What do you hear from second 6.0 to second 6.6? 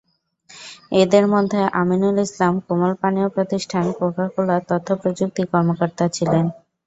ছিলেন।